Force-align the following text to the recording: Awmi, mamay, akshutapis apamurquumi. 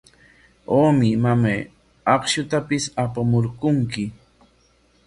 Awmi, 0.77 1.09
mamay, 1.25 1.59
akshutapis 2.15 2.83
apamurquumi. 3.05 4.05